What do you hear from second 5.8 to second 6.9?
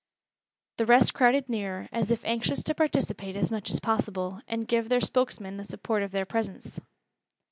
of their presence.